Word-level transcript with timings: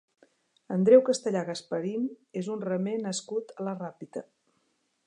Andreu 0.75 1.03
Castellà 1.09 1.43
Gasparin 1.49 2.09
és 2.43 2.51
un 2.55 2.65
remer 2.71 2.97
nascut 3.07 3.55
a 3.59 3.71
la 3.71 3.77
Ràpita. 3.85 4.27